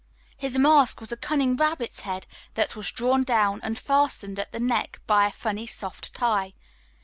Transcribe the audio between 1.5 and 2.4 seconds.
rabbit's head